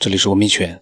[0.00, 0.80] 这里是文明权。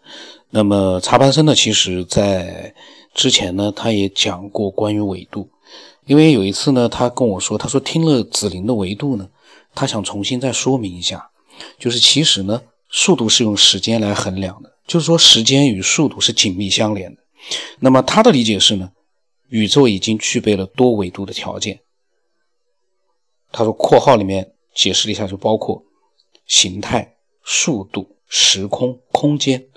[0.50, 1.52] 那么查班生呢？
[1.52, 2.72] 其实在
[3.12, 5.50] 之前呢，他也讲过关于纬度。
[6.06, 9.28] 因为有一次呢，他跟我说，他说听了子林的维度呢，
[9.74, 11.30] 他想重新再说明一下，
[11.80, 17.20] 就是其实呢，速度是用时间来衡量的，就是说时间与速度是紧密相连的。
[17.80, 18.92] 那么他的理解是呢，
[19.48, 21.80] 宇宙已经具备了多维度的条件。
[23.50, 25.82] 他说（括号里面解释了一下），就包括
[26.46, 28.14] 形态、速度。
[28.28, 29.68] 时空空间，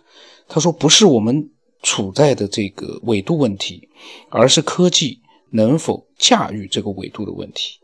[0.48, 1.50] 他说不是我们
[1.82, 3.90] 处在的这个纬度问题，
[4.30, 7.80] 而是科技能否驾驭这个纬度的问题。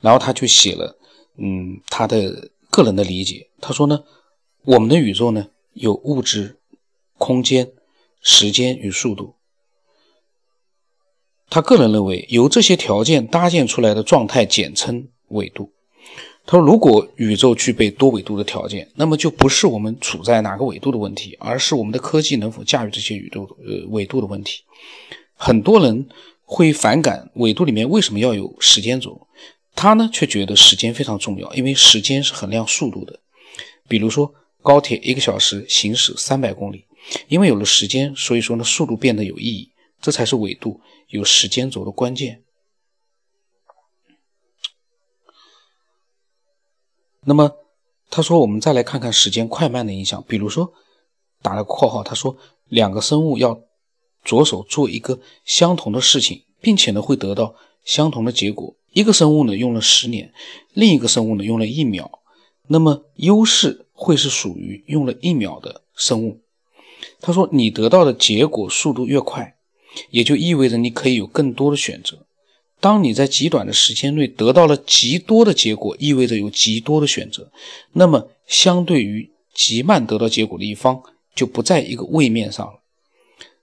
[0.00, 0.96] 然后他就写了，
[1.36, 3.50] 嗯，他的个人的理解。
[3.60, 4.04] 他说呢，
[4.62, 6.60] 我们的宇宙呢有物质、
[7.16, 7.72] 空间、
[8.20, 9.34] 时间与速度。
[11.50, 15.72] 他个人认为，由这些条件搭建出来的状态简称纬度。
[16.50, 24.62] 他说：“如果宇宙具备多维度的条件，那么就不是我们处在哪个维度的问题，而是我们的科技能否驾驭这些宇宙呃纬度的问题。
[25.34, 26.08] 很多人
[26.46, 29.28] 会反感纬度里面为什么要有时间轴，
[29.74, 33.20] 他呢却觉得时间非常重要，因为时间是衡量速度的。
[33.86, 36.86] 比如说高铁一个小时行驶三百公里，
[37.28, 42.40] 因为有了时间，所以说呢速度变得有意义，这才是纬度有时间轴的关键。”
[47.28, 47.52] 那么，
[48.08, 50.24] 他说，我们再来看看时间快慢的影响。
[50.26, 50.72] 比如说，
[51.42, 53.60] 打了括号，他说，两个生物要
[54.24, 58.74] 着手做一个相同的事情，并且呢，会得到相同的结果。
[58.94, 60.32] 一个生物呢用了十年，
[60.72, 62.20] 另一个生物呢用了一秒。
[62.68, 66.40] 那么，优势会是属于用了一秒的生物。
[67.20, 69.54] 他说，你得到的结果速度越快，
[70.08, 72.24] 也就意味着你可以有更多的选择。
[72.80, 77.50] 当你在极短的时间内得到了极多的结果，意味着有极多的选择。
[77.92, 81.02] 那么，相对于极慢得到结果的一方，
[81.34, 82.74] 就不在一个位面上了。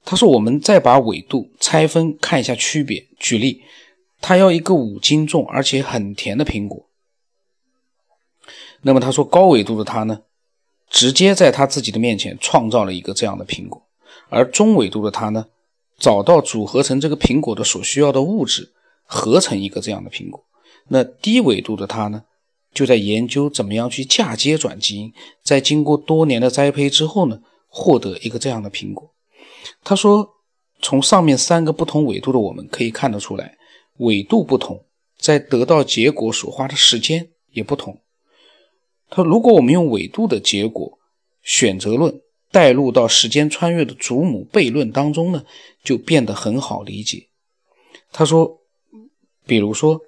[0.04, 3.08] 他说：“我们再把纬度拆分看一下区别。
[3.18, 3.64] 举例，
[4.20, 6.86] 他要一个五斤重而且很甜的苹果。
[8.82, 10.24] 那么他说，高纬度的他呢，
[10.90, 13.82] 直接在他自己的面前创造了一个这样的苹果；
[14.30, 15.48] 而中纬度的他呢，
[15.98, 18.74] 找到组合成这个苹果的所需要的物质。”
[19.06, 20.44] 合成一个这样的苹果，
[20.90, 22.24] 那低纬度的他呢，
[22.74, 29.14] 就在研究怎么样去嫁接转基因，在经过多年的栽培之后呢，获得一个这样的苹果。
[29.84, 30.28] 他说，
[30.82, 33.56] 从上面三个不同纬度的我们可以看得出来，
[33.98, 34.84] 纬度不同，
[35.18, 38.02] 在得到结果所花的时间也不同。
[39.10, 40.98] 他说如果我们用纬度的结果
[41.44, 42.22] 选择论
[42.52, 45.46] 带入到时间穿越的祖母悖论当中呢，
[45.84, 47.28] 就变得很好理解。
[48.12, 48.62] 他说。
[49.46, 50.02] 比如说，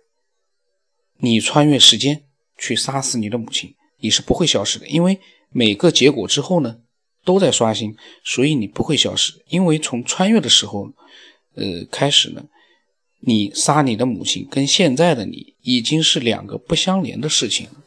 [1.17, 2.23] 你穿越时间
[2.57, 6.81] 去杀死你的母亲，你是不会消失的，因为每个结果之后呢，
[7.23, 9.43] 都在刷新，所以你不会消失。
[9.47, 10.91] 因为从穿越的时候，
[11.55, 12.45] 呃，开始呢，
[13.19, 17.83] 你杀你的母亲跟现在的你已经是两个不相连的事情了。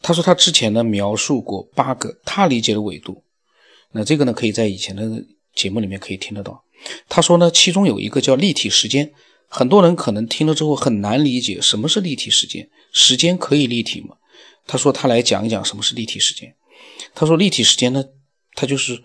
[0.00, 3.22] 他说他之前呢描述过八个他理解的纬度，
[3.92, 5.24] 那这个呢可以在以前的
[5.54, 6.64] 节目里面可以听得到。
[7.08, 9.12] 他说呢，其中有一个叫立体时间，
[9.48, 14.16] 很多人可能听了之后很难理解什么是立体时间，时间可以立体吗？
[14.66, 16.54] 他说他来讲一讲什么是立体时间。
[17.14, 18.04] 他说立体时间呢，
[18.54, 19.02] 它就是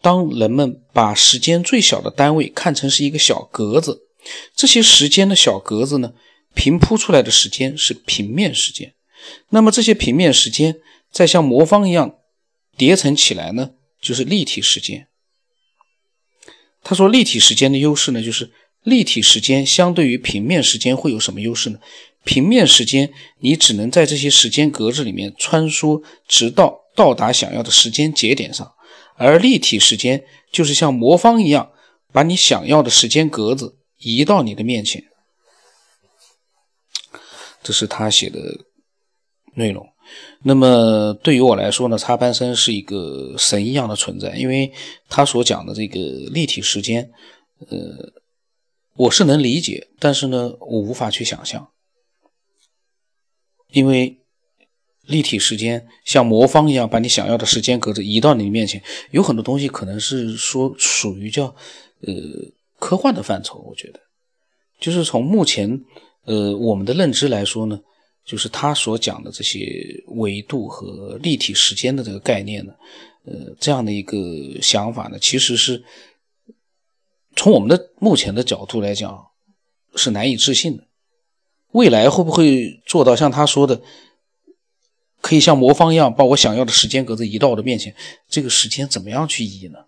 [0.00, 4.02] 当人们把时间最小的单位看成是一个小格子，
[4.54, 6.14] 这些时间的小格子呢，
[6.54, 8.94] 平铺出来的时间是平面时间，
[9.50, 10.76] 那么这些平面时间
[11.10, 12.16] 再像魔方一样
[12.76, 15.08] 叠层起来呢，就是立体时间。
[16.82, 18.50] 他说：“立体时间的优势呢，就是
[18.82, 21.78] 立体时间相对于平面时间会有什么优势呢？
[22.24, 28.72] 平面时间你只能在这些时间格子里面穿梭，直到到达想要的时间节点上，
[29.16, 31.72] 而立体时间就是像魔方一样，
[32.12, 35.04] 把你想要的时间格子移到你的面前。”
[37.62, 38.40] 这是他写的
[39.54, 39.91] 内容。
[40.44, 44.72] 那么对于我来说呢，插班生是一个神一样的存在，因为
[45.08, 46.00] 他所讲的这个
[46.32, 47.08] 立体时间，
[47.68, 48.12] 呃，
[48.96, 51.68] 我是能理解，但是呢，我无法去想象，
[53.70, 54.18] 因为
[55.02, 58.82] 立体时间像魔方一样把你想要的时间格子移到你面前，
[59.12, 61.44] 有很多东西可能是说属于叫
[62.00, 62.12] 呃
[62.80, 64.00] 科幻的范畴，我觉得，
[64.80, 65.80] 就是从目前
[66.24, 67.78] 呃我们的认知来说呢。
[68.24, 72.72] 就是他所讲的这些维度和立体时间的这个概念呢，
[73.24, 74.16] 呃，这样的一个
[74.60, 75.82] 想法呢，其实是
[77.34, 79.26] 从我们的目前的角度来讲
[79.96, 80.84] 是难以置信的。
[81.72, 83.80] 未来会不会做到像他说的，
[85.22, 87.94] 可以像魔方一样把我想要的时间格子移到我的面前？
[88.28, 89.78] 这个时间怎么样去移呢？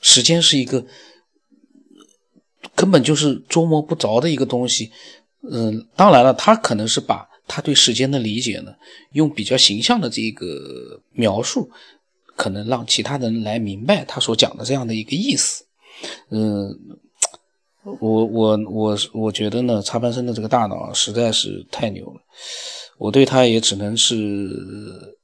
[0.00, 0.84] 时间是一个
[2.74, 4.90] 根本就是捉摸不着的一个东西。
[5.48, 8.72] 嗯，当然了，他可能是把他对时间的理解呢，
[9.12, 11.68] 用比较形象的这个描述，
[12.36, 15.64] 可能让其他人来明白他所讲的这样的一个意思。
[16.30, 16.78] 嗯。
[18.00, 22.20] 我我我我觉得呢，插班生的这个大脑实在是太牛了，
[22.98, 25.16] 我对他也只能是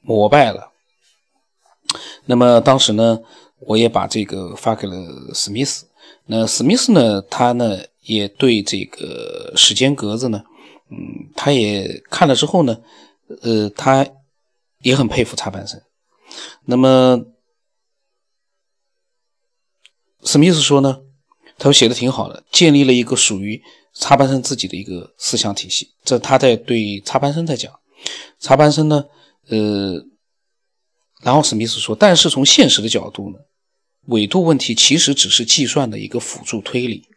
[0.00, 0.72] 膜拜了。
[2.24, 3.20] 那么当时呢，
[3.58, 4.96] 我也把这个发给了
[5.34, 5.84] 史密斯。
[6.24, 10.42] 那史密斯呢，他呢也对这个时间格子呢，
[10.90, 12.80] 嗯，他也看了之后呢，
[13.42, 14.06] 呃，他
[14.80, 15.80] 也很佩服插班生。
[16.64, 17.24] 那么
[20.24, 21.00] 史密斯说呢？
[21.58, 23.62] 他说写的挺好的，建立了一个属于
[23.94, 25.90] 插班生自己的一个思想体系。
[26.04, 27.72] 这他在对插班生在讲，
[28.38, 29.06] 插班生呢，
[29.48, 30.04] 呃，
[31.22, 33.38] 然后史密斯说，但是从现实的角度呢，
[34.06, 37.08] 纬度问题其实只是计算的一个辅助推理。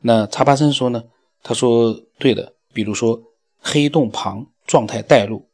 [0.00, 1.04] 那插班生说呢，
[1.42, 3.18] 他说对的，比如说
[3.58, 5.48] 黑洞旁状态带入，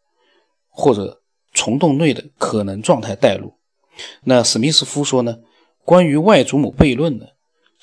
[0.68, 1.22] 或者
[1.52, 3.54] 虫洞内的可能状态带入。
[4.24, 5.38] 那史密斯夫说呢，
[5.84, 7.26] 关于外祖母悖论呢？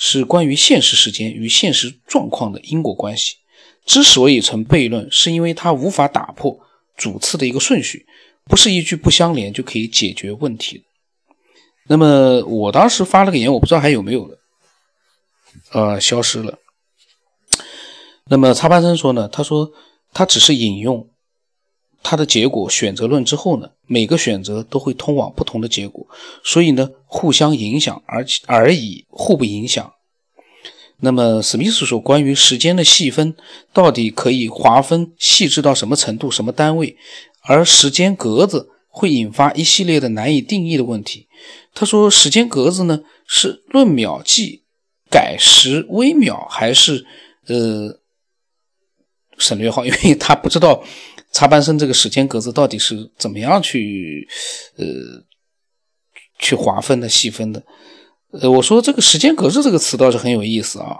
[0.01, 3.35] 是关于现实时间与现实状况的因果关系。
[3.85, 6.59] 之所以成悖论，是因为它无法打破
[6.95, 8.05] 主次的一个顺序，
[8.45, 10.83] 不是一句不相连就可以解决问题的。
[11.87, 14.37] 那么我当时发了个言，我不知道还有没有了，
[15.71, 16.57] 呃，消失了。
[18.29, 19.71] 那么插班生说呢，他说
[20.13, 21.09] 他只是引用
[22.01, 26.07] 他的结果选择论之后呢，每个选择都会通往不同的结果，
[26.43, 26.89] 所以呢。
[27.11, 29.93] 互相影响，而而已，互不影响。
[30.99, 33.35] 那么史密斯说，关于时间的细分，
[33.73, 36.95] 到底可以划分细致到什么程度、什么单位？
[37.41, 41.27] 而时间格子会引发一系列的难以定义的问题。
[41.73, 44.61] 他说，时间格子呢，是论秒计、
[45.09, 47.07] 改时微秒，还是
[47.47, 47.98] 呃
[49.39, 49.83] 省略号？
[49.87, 50.83] 因为他不知道
[51.31, 54.27] 插班生这个时间格子到底是怎么样去
[54.77, 54.85] 呃。
[56.41, 57.61] 去划分的、细分的，
[58.31, 60.95] 呃，我说这个“时间格子”这个词倒是很有意思啊，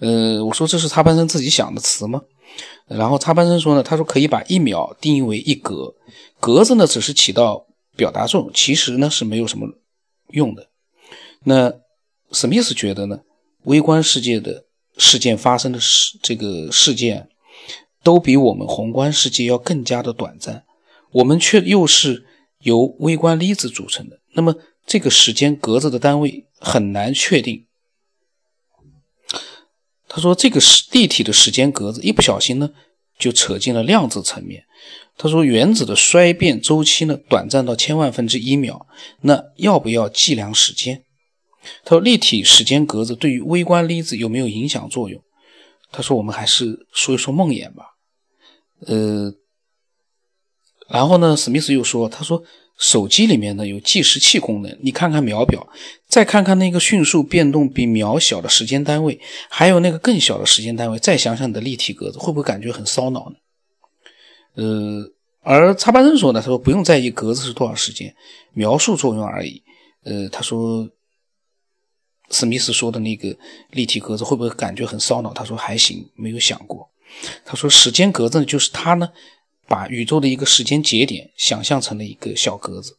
[0.00, 2.20] 呃，我说这是插班生自己想的词吗？
[2.88, 5.94] 然后插班生说呢，他说可以把一秒定义为一格，
[6.40, 7.64] 格子呢只是起到
[7.96, 9.68] 表达作用，其实呢是没有什么
[10.32, 10.68] 用的。
[11.44, 11.72] 那
[12.32, 13.20] 史密斯觉得呢，
[13.66, 14.64] 微观世界的
[14.98, 17.28] 事件发生的事，这个事件
[18.04, 20.64] 都比我们宏观世界要更加的短暂，
[21.10, 22.26] 我们却又是
[22.60, 24.20] 由微观粒子组成的。
[24.34, 24.54] 那么，
[24.86, 27.66] 这个时间格子的单位很难确定。
[30.06, 32.70] 他说，这个是立体的时间格子，一不小心呢，
[33.18, 34.64] 就扯进了量子层面。
[35.16, 38.86] 他说，原子的衰变周期呢，短暂到千万分之一秒。
[39.22, 41.02] 那要不要计量时间？
[41.84, 45.22] 他说，立体时间格子对于微观粒子有没有影响作用？
[45.90, 47.93] 他说，我们还是说一说梦魇吧。
[48.80, 49.34] 呃，
[50.88, 52.42] 然后呢，史密斯又说，他说。
[52.76, 55.64] 手机里面呢有计时器功能，你看看秒表，
[56.08, 63.36] 再看看那个迅速变动比秒小的时间单位，还有那个更小的时间单位，再想想你的立体格子，会不会感觉很烧脑呢？
[64.56, 65.08] 呃，
[65.42, 68.12] 而插班生说呢，他说不用在意格子是多少时间，
[68.54, 69.62] 描述作用而已。
[70.02, 70.90] 呃，他说
[72.30, 73.36] 史密斯说的那个
[73.70, 75.32] 立体格子会不会感觉很烧脑？
[75.32, 76.90] 他说还行，没有想过。
[77.44, 79.10] 他说时间格子就是他呢。
[79.66, 82.98] 把宇宙的一个时间节点想象成了一个小格子，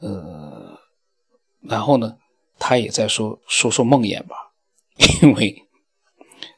[0.00, 0.76] 呃，
[1.60, 2.16] 然后呢，
[2.58, 4.34] 他也在说说说梦魇吧，
[5.22, 5.62] 因为，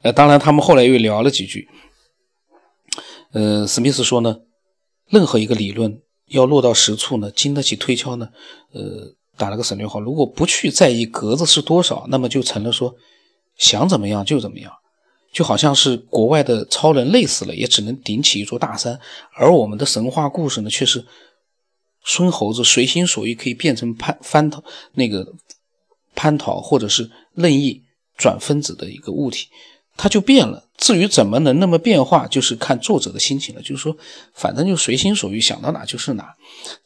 [0.00, 1.68] 呃，当然他们后来又聊了几句，
[3.32, 4.40] 呃，史密斯说呢，
[5.10, 8.30] 任何一个理论要落到实处呢，经得起推敲呢，
[8.72, 12.96] 呃，打了个省略号，如果不去在意格子是多少，那么就成了说
[13.58, 14.72] 想怎么样就怎么样。
[15.30, 18.98] 就好像是国外的超人累死了，也只能顶起一座大山，
[19.34, 21.04] 而我们的神话故事呢，却是
[22.02, 25.34] 孙猴子随心所欲可以变成蟠翻桃那个
[26.16, 27.82] 蟠桃，或者是任意
[28.16, 29.48] 转分子的一个物体，
[29.96, 30.64] 它就变了。
[30.78, 33.60] 至于怎么能那么变化，就是看作者的心情了。
[33.60, 33.96] 就是说，
[34.32, 36.34] 反正就随心所欲，想到哪就是哪。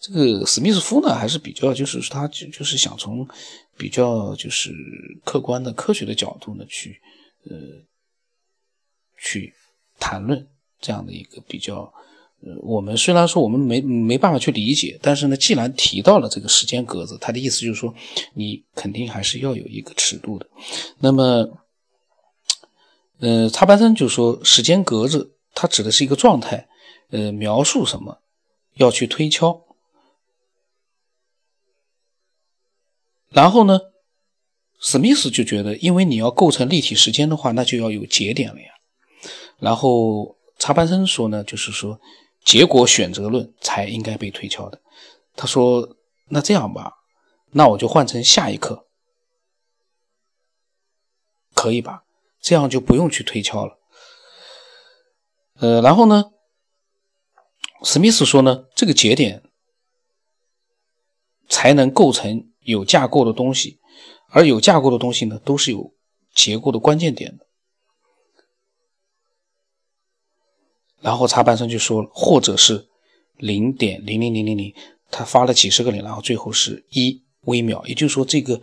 [0.00, 3.26] 这个史密斯夫呢，还是比较就是他就就是想从
[3.76, 4.74] 比较就是
[5.24, 7.00] 客观的科学的角度呢去
[7.48, 7.56] 呃。
[9.24, 9.54] 去
[10.00, 10.48] 谈论
[10.80, 11.92] 这样的一个比较，
[12.40, 17.94] 呃，我们虽然说我们没没办法去理解，但是呢，既然提到了这个时间格子，他的意思就是说，
[18.34, 20.46] 你肯定还是要有一个尺度的。
[20.98, 21.48] 那么，
[23.20, 26.66] 呃，插班生就说时间格子，它指的是一个状态，
[27.10, 28.18] 呃，描述什么
[28.74, 29.64] 要去推敲。
[33.28, 33.78] 然后呢，
[34.80, 38.66] 史密斯就觉得，因为你要构成立体时间的话，那就要有节点了呀。
[39.62, 42.00] 然后查班生说呢，就是说
[42.44, 44.80] 结果选择论才应该被推敲的。
[45.36, 45.96] 他说
[46.28, 46.92] ：“那这样吧，
[47.52, 48.86] 那我就换成下一课，
[51.54, 52.04] 可以吧？
[52.40, 53.78] 这样就不用去推敲了。”
[55.60, 56.32] 呃，然后呢，
[57.84, 59.44] 史密斯说呢，这个节点
[61.48, 62.48] 才能构成。
[62.64, 63.80] 有架构的东西，
[64.28, 65.92] 而有架构的东西呢，都是有
[66.32, 67.44] 结构的关键点的。
[71.02, 72.86] 然后查班生就说，或者是
[73.36, 74.72] 零点零零零零零，
[75.10, 78.60] 他发了几十个零，然后最后是一微秒，也就是说，这个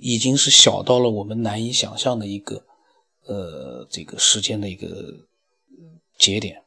[0.00, 2.64] 已经是小到了我们难以想象的一个
[3.26, 4.88] 呃这个时间的一个
[6.16, 6.62] 节点。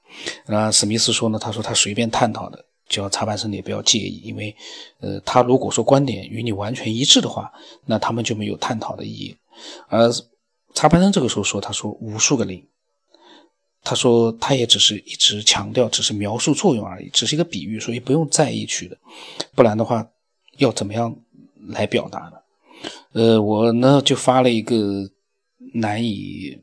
[0.45, 2.65] 那史密斯说呢，他说他随便探讨的。
[2.89, 4.55] 叫查班生也不要介意，因为，
[5.01, 7.51] 呃，他如果说观点与你完全一致的话，
[7.85, 9.35] 那他们就没有探讨的意义。
[9.89, 10.09] 而
[10.73, 12.65] 查班生这个时候说，他说无数个零，
[13.87, 18.97] 他说他也只是一直强调，只是描述作用而已，只是一个比喻，所以不用在意去的。
[19.55, 20.05] 不然的话，
[20.57, 21.15] 要怎么样
[21.69, 22.33] 来表达呢？
[23.13, 25.09] 呃，我呢就发了一个
[25.75, 26.59] 难以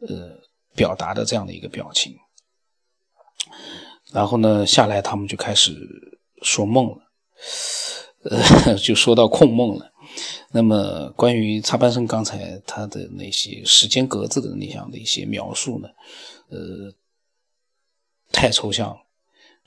[0.00, 0.40] 呃
[0.74, 2.16] 表达的这样的一个表情。
[4.10, 5.76] 然后呢，下来他们就开始
[6.40, 6.96] 说梦了，
[8.22, 9.92] 呃， 就说到控梦了。
[10.52, 15.88] 那么关于插班生刚才他的那些时间格子的那样的一些描述呢，
[16.48, 16.92] 呃，
[18.32, 18.96] 太抽象了。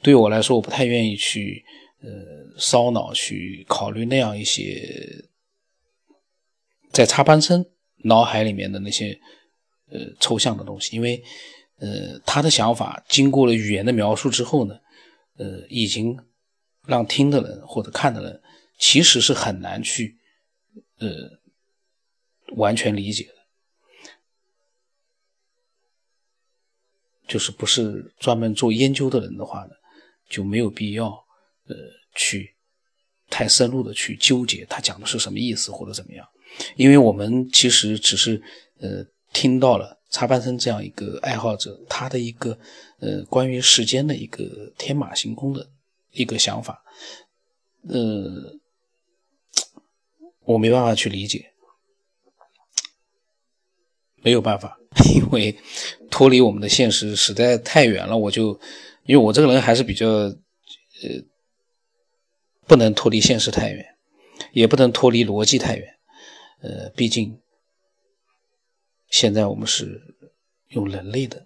[0.02, 1.64] 对我来说，我不太愿意去
[2.02, 2.10] 呃
[2.58, 5.26] 烧脑去考虑那样一些
[6.92, 7.66] 在插班生
[8.04, 9.20] 脑海里面的那些
[9.92, 11.24] 呃抽象的东西，因为。
[11.84, 14.76] 呃，他的想法经过了语言的描述之后呢，
[15.38, 16.16] 呃，已经
[16.86, 18.40] 让听的人或者看的人
[18.78, 20.16] 其实是很难去
[21.02, 21.40] 呃
[22.56, 23.36] 完全理解的，
[27.28, 29.72] 就是不是专门做研究的人的话呢，
[30.30, 31.08] 就没有必要
[31.66, 31.76] 呃
[32.16, 32.56] 去
[33.30, 36.26] 太深入的去纠结他讲的是什么意思或者怎么样，
[36.78, 38.42] 因为我们其实只是
[38.80, 39.98] 呃听到了。
[40.12, 42.60] 插班生这样一个爱好者，他的一个
[43.00, 45.66] 呃关于时间的一个天马行空的
[46.12, 46.84] 一个想法，
[47.88, 48.60] 呃，
[50.52, 51.54] 我没办法去理解，
[54.24, 54.80] 没有办法，
[55.16, 55.58] 因为
[56.10, 58.18] 脱离我们的现实实在太远了。
[58.18, 58.60] 我就
[59.04, 60.36] 因为我这个人还是比较呃
[62.68, 63.98] 不能脱离现实太远，
[64.52, 65.98] 也不能脱离逻辑太远，
[66.62, 67.40] 呃，毕竟。
[69.10, 70.16] 现在我们是
[70.70, 71.46] 用人类的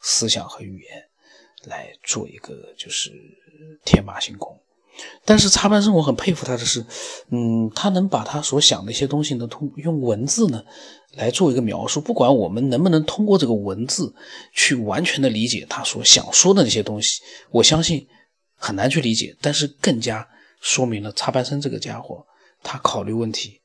[0.00, 1.08] 思想和语言
[1.64, 3.10] 来做一个就是
[3.84, 4.56] 天马行空，
[5.24, 6.84] 但是插班生我很佩服他的是，
[7.30, 10.62] 嗯，他能把他所想的一些东西呢，通用文字呢
[11.12, 12.00] 来做一个描述。
[12.00, 14.14] 不管我们能不能通过这个文字
[14.52, 17.20] 去完全的理解他所想说的那些东西，
[17.50, 18.06] 我相信
[18.56, 19.36] 很难去理解。
[19.40, 20.26] 但是更加
[20.60, 22.26] 说明了插班生这个家伙，
[22.62, 23.60] 他考虑问题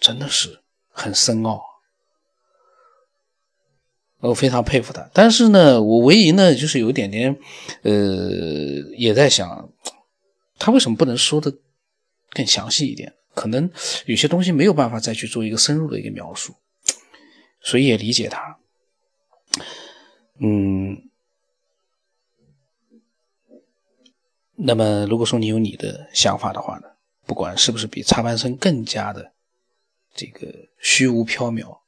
[0.00, 0.60] 真的是
[0.90, 1.60] 很深奥。
[4.20, 7.36] 我非常佩服他，但是呢，我唯一呢就是有一点点，
[7.82, 7.92] 呃，
[8.96, 9.68] 也在想，
[10.62, 11.52] 他为什么不能说的
[12.30, 13.12] 更详细一点？
[13.34, 13.68] 可能
[14.06, 16.54] 有些东西没有办法再去做一个深入的一个描述，
[17.60, 18.58] 所以也理解他。
[20.38, 21.10] 嗯，
[24.54, 26.86] 那么如果说你有你的想法的话呢，
[27.26, 29.32] 不管是不是比插班生更加的
[30.14, 30.46] 这个
[30.78, 31.80] 虚无缥缈，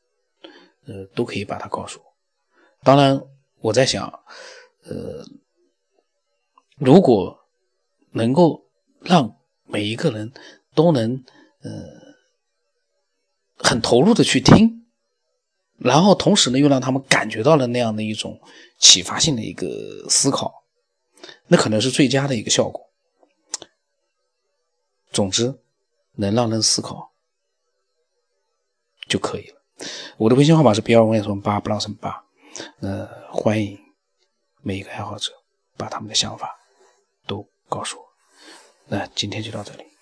[0.87, 2.07] 呃，都可以把它告诉我。
[2.83, 3.23] 当然，
[3.61, 4.09] 我在想，
[4.83, 5.25] 呃，
[6.77, 7.44] 如果
[8.15, 8.65] 能够
[9.01, 10.33] 让每一个人
[10.75, 11.23] 都能，
[11.63, 11.71] 呃，
[13.59, 14.87] 很投入的去听，
[15.79, 18.41] 然后同时呢，又让他们感觉到了那样的一种
[18.79, 20.65] 启发性的一个思考，
[21.49, 22.89] 那可能是最佳的一个效果。
[25.11, 25.59] 总之，
[26.15, 27.13] 能让人思考
[29.09, 29.61] 就可以了。
[30.17, 32.25] 我的微信号码是 B 二五零八不让乘八。
[32.81, 33.77] 呃，欢迎
[34.63, 35.33] 每一个爱好者
[35.77, 36.57] 把他们的想法
[37.27, 38.04] 都告诉我。
[38.89, 39.94] 那今天就到这里。